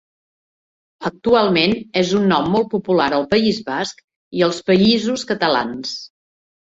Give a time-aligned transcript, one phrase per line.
[1.09, 4.01] Actualment és un nom molt popular al País Basc
[4.41, 5.93] i als Països Catalans.